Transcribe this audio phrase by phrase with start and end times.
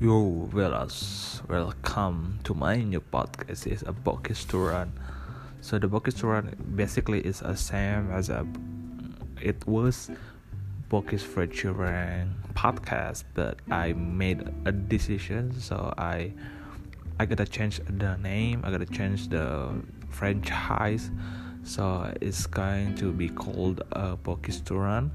[0.00, 3.66] Yo, fellas, welcome to my new podcast.
[3.66, 4.92] It's a podcast to run.
[5.60, 8.46] So the podcast to run basically is the same as a
[9.42, 10.08] it was
[10.88, 16.32] podcast for children podcast, but I made a decision, so I
[17.18, 18.62] I gotta change the name.
[18.62, 21.10] I gotta change the franchise.
[21.64, 25.10] So it's going to be called a Podcast to Run.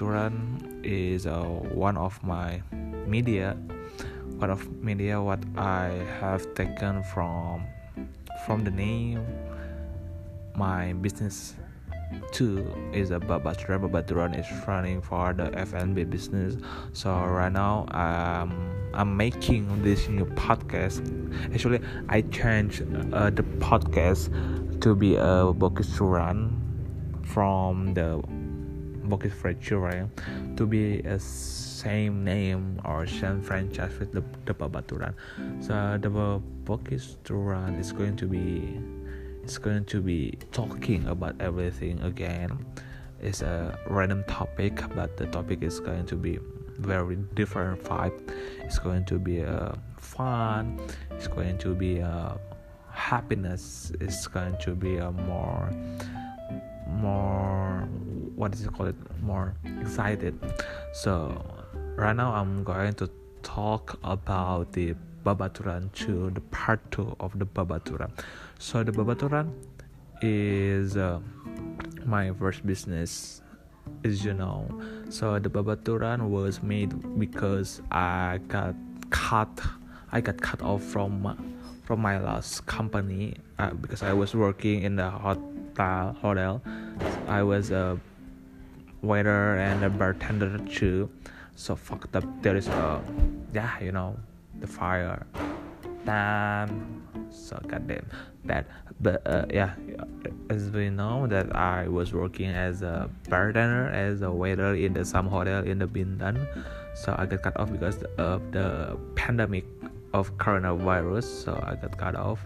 [0.00, 2.62] Run is uh, one of my
[3.06, 3.56] media
[4.42, 7.64] one of media what I have taken from
[8.44, 9.24] from the name.
[10.56, 11.54] My business
[12.32, 16.56] two is a Babaturan Babaturan is running for the FNB business.
[16.92, 21.00] So right now um, I'm making this new podcast.
[21.54, 22.82] Actually I changed
[23.12, 24.28] uh, the podcast
[24.82, 25.46] to be a
[26.00, 26.58] run
[27.22, 28.22] from the
[29.08, 29.60] Bokis Fried
[30.56, 35.14] to be a same name or same franchise with the, the Babaturan.
[35.60, 36.10] So the
[36.64, 37.16] Bokis
[37.80, 38.78] is going to be
[39.42, 42.64] it's going to be talking about everything again.
[43.20, 46.38] It's a random topic, but the topic is going to be
[46.78, 48.30] very different vibe.
[48.60, 50.80] It's going to be a uh, fun.
[51.10, 52.38] It's going to be a uh,
[52.90, 53.92] happiness.
[54.00, 55.70] It's going to be a more
[56.86, 57.88] more
[58.36, 60.38] what is it called more excited
[60.92, 61.44] so
[61.96, 63.10] right now I'm going to
[63.42, 64.94] talk about the
[65.24, 68.10] Babaturan 2, the part 2 of the Babaturan.
[68.58, 69.52] So the Babaturan
[70.20, 71.20] is uh,
[72.04, 73.42] my first business
[74.04, 74.68] as you know.
[75.10, 78.74] So the Babaturan was made because I got
[79.10, 79.60] cut
[80.14, 81.24] I got cut off from
[81.84, 86.62] from my last company uh, because I was working in the hotel hotel.
[87.28, 87.98] I was a
[89.02, 91.10] waiter and a bartender too.
[91.56, 92.24] So fucked up.
[92.42, 93.02] There is a
[93.52, 94.16] yeah you know
[94.60, 95.26] the fire.
[96.06, 97.02] Damn.
[97.30, 98.06] So goddamn
[98.44, 98.66] bad.
[99.00, 99.74] But uh, yeah
[100.50, 105.04] as we know that i was working as a bartender as a waiter in the
[105.04, 106.46] some hotel in the bintan.
[106.94, 109.64] So i got cut off because of the pandemic
[110.12, 111.24] of coronavirus.
[111.24, 112.44] So i got cut off.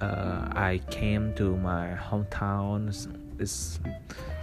[0.00, 2.92] Uh, i came to my hometown
[3.38, 3.80] it's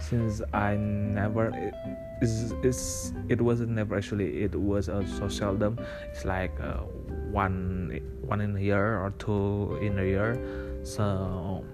[0.00, 1.74] since I never it,
[2.20, 5.78] it's, it's, it wasn't never actually it was uh, so seldom
[6.10, 6.84] it's like uh,
[7.30, 10.38] one one in a year or two in a year.
[10.84, 11.64] So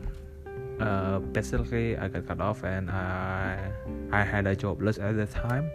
[0.80, 3.72] uh, basically I got cut off and I
[4.12, 5.70] I had a jobless at the time.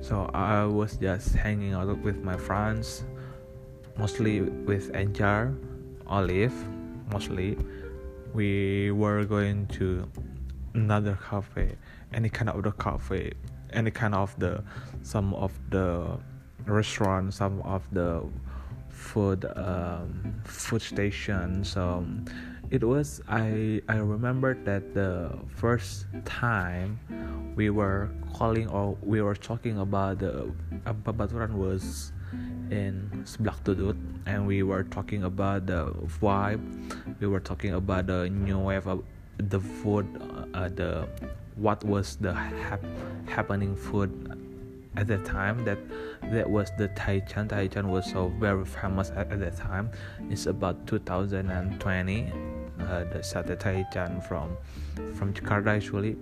[0.00, 3.04] So I was just hanging out with my friends
[3.96, 5.54] mostly with Anjar
[6.06, 6.54] Olive
[7.12, 7.56] mostly.
[8.34, 10.08] We were going to
[10.74, 11.76] another cafe
[12.12, 13.32] any kind of the cafe
[13.72, 14.62] any kind of the
[15.02, 16.18] some of the
[16.66, 18.22] restaurant some of the
[18.88, 22.24] food um, food stations um,
[22.70, 26.98] it was i i remember that the first time
[27.56, 30.50] we were calling or we were talking about the
[31.04, 32.12] Babaturan was
[32.70, 36.62] in Seblak Tudut and we were talking about the vibe
[37.20, 39.04] we were talking about the new wave of
[39.38, 40.06] the food
[40.54, 41.08] uh, the
[41.56, 42.84] what was the hap-
[43.26, 44.10] happening food
[44.96, 45.78] at that time that
[46.30, 47.48] that was the Taichan.
[47.48, 49.90] Taichan was so very famous at, at that time.
[50.30, 52.32] It's about 2020.
[52.80, 54.56] Uh, the sate Taichan from
[55.14, 56.16] from Jakarta actually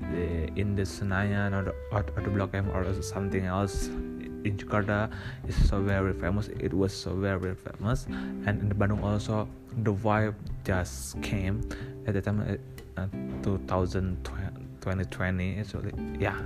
[0.00, 4.56] the, in the Senayan or the, or, or the Block M or something else in
[4.56, 5.10] Jakarta
[5.46, 6.48] is so very famous.
[6.48, 11.60] It was so very famous, and in the Bandung also the vibe just came
[12.06, 12.58] at the time
[12.96, 13.06] uh,
[13.42, 15.92] 2020 actually.
[16.18, 16.40] Yeah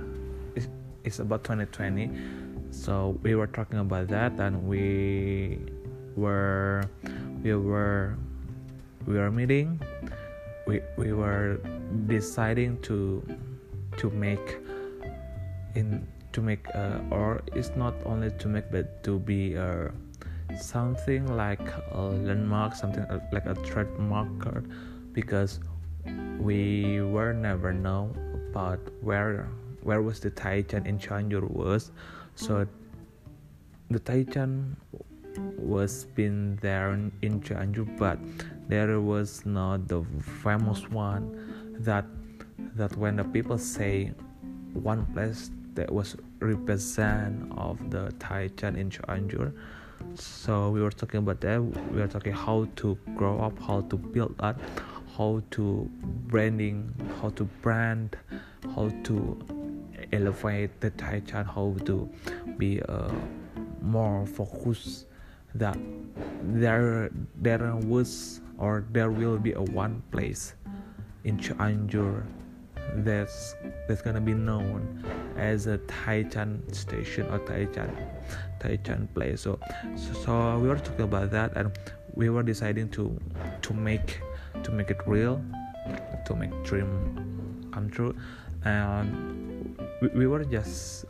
[0.55, 0.67] it's,
[1.03, 2.09] it's about 2020
[2.71, 5.59] so we were talking about that and we
[6.15, 6.83] were
[7.43, 8.15] we were
[9.05, 9.79] we were meeting.
[10.67, 11.59] We we were
[12.07, 13.23] deciding to
[13.97, 14.59] to make
[15.75, 19.91] in to make uh, or it's not only to make but to be a uh,
[20.57, 21.61] something like
[21.91, 24.27] a landmark something uh, like a trademark
[25.13, 25.59] because
[26.39, 28.13] we were never know
[28.49, 29.49] about where
[29.81, 31.91] where was the Taichan in Cianjur was.
[32.35, 32.67] So
[33.91, 34.75] the Taichan
[35.57, 38.17] was been there in Cianjur but
[38.67, 40.03] there was not the
[40.41, 42.05] famous one that
[42.75, 44.11] that when the people say
[44.73, 49.53] one place that was represent of the Taichan in Cianjur
[50.15, 51.61] so we were talking about that.
[51.61, 54.57] We were talking how to grow up how to build that
[55.17, 55.89] how to
[56.27, 58.17] branding how to brand
[58.75, 59.39] how to
[60.11, 62.09] elevate the Taichan how to
[62.57, 63.11] be a
[63.81, 65.05] more focused
[65.53, 65.77] that
[66.43, 67.09] there
[67.41, 70.53] there was or there will be a one place
[71.23, 72.23] in Cianjur
[72.97, 73.55] that's
[73.87, 75.03] that's gonna be known
[75.37, 77.89] as a Taichan station or Taichan
[78.59, 79.41] Taichan place.
[79.41, 79.59] So,
[79.95, 81.71] so so we were talking about that and
[82.13, 83.19] we were deciding to
[83.61, 84.21] to make
[84.63, 85.43] to make it real,
[86.25, 88.15] to make dream come true,
[88.63, 91.05] and we, we were just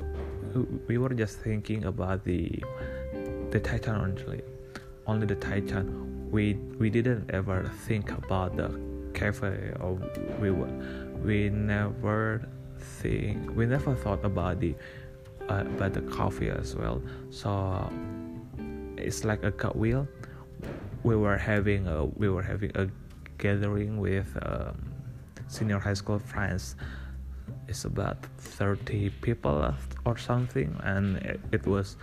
[0.87, 2.61] we were just thinking about the
[3.51, 4.41] the Taichan only,
[5.07, 6.29] only the Taichan.
[6.31, 8.69] We we didn't ever think about the
[9.13, 9.97] cafe or
[10.41, 10.69] we were
[11.23, 12.47] we never
[12.77, 14.75] think we never thought about the
[15.49, 17.01] uh, about the coffee as well.
[17.29, 17.89] So
[18.97, 20.07] it's like a cut wheel.
[21.03, 22.87] We were having a we were having a
[23.37, 24.91] gathering with um,
[25.47, 26.75] senior high school friends.
[27.67, 29.73] It's about 30 people
[30.05, 31.97] or something and it, it was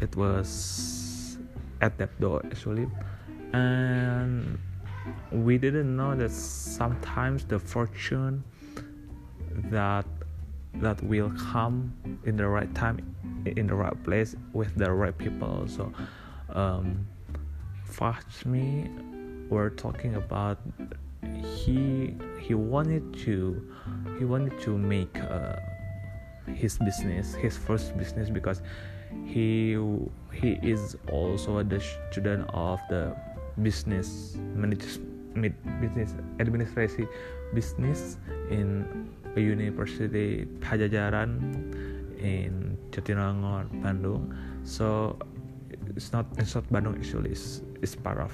[0.00, 1.38] it was
[1.80, 2.88] at that door actually.
[3.52, 4.58] And
[5.30, 8.44] we didn't know that sometimes the fortune
[9.70, 10.06] that
[10.74, 11.92] that will come
[12.24, 12.98] in the right time
[13.44, 15.66] in the right place with the right people.
[15.68, 15.92] So
[16.50, 17.06] um
[18.44, 18.90] me
[19.48, 20.58] we're talking about
[21.42, 23.62] he he wanted to
[24.18, 25.56] he wanted to make uh,
[26.54, 28.62] his business his first business because
[29.24, 29.78] he
[30.32, 31.80] he is also the
[32.10, 33.16] student of the
[33.62, 37.08] business management business administrasi
[37.54, 38.18] business
[38.50, 41.38] in a university Pajajaran
[42.18, 44.32] in Jatinangor Bandung.
[44.64, 45.18] So
[45.94, 48.32] it's not it's not Bandung actually it's, it's part of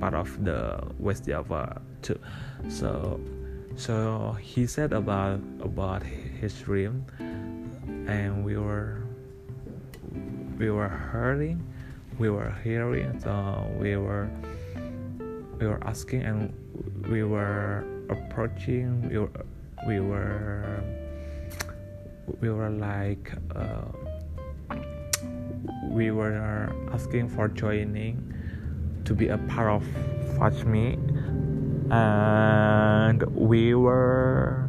[0.00, 2.18] part of the West Java too.
[2.68, 3.20] So
[3.76, 7.04] so he said about about his dream
[8.06, 9.02] and we were
[10.58, 11.62] we were hearing
[12.18, 14.30] we were hearing so we were
[15.60, 16.54] we were asking and
[17.10, 19.30] we were approaching we were
[19.86, 20.82] we were
[22.40, 23.84] we were like uh,
[25.82, 28.34] we were asking for joining
[29.04, 30.98] to be a part of Me.
[31.90, 34.68] And we were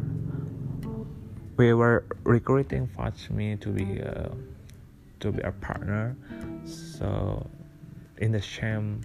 [1.56, 2.88] we were recruiting
[3.30, 4.32] Me to be a,
[5.20, 6.16] to be a partner.
[6.64, 7.46] So
[8.18, 9.00] in the same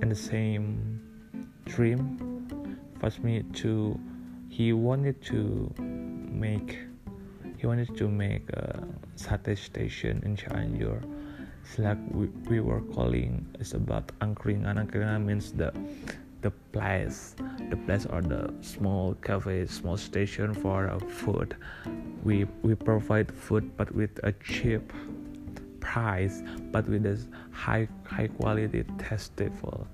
[0.00, 1.00] in the same
[1.66, 2.31] dream
[3.02, 3.98] Me to
[4.48, 6.78] he wanted to make
[7.58, 11.02] he wanted to make a satay station in Cianjur.
[11.64, 14.78] It's like we, we were calling it's about angkringan.
[14.78, 15.74] Angkringan means the
[16.42, 17.34] the place,
[17.70, 21.56] the place or the small cafe, small station for uh, food.
[22.22, 24.92] We we provide food but with a cheap
[25.80, 26.40] price,
[26.70, 27.18] but with a
[27.50, 29.88] high high quality tasteful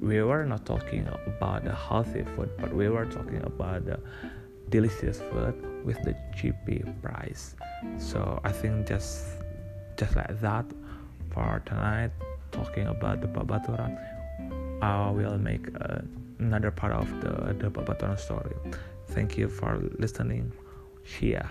[0.00, 3.98] we were not talking about the healthy food, but we were talking about the
[4.68, 5.54] delicious food
[5.84, 6.54] with the cheap
[7.02, 7.54] price.
[7.98, 9.26] So I think just
[9.96, 10.66] just like that
[11.30, 12.10] for tonight,
[12.52, 13.96] talking about the Babaturan,
[14.82, 15.66] I will make
[16.38, 18.54] another part of the the Babaturan story.
[19.08, 20.52] Thank you for listening.
[21.06, 21.46] Shia.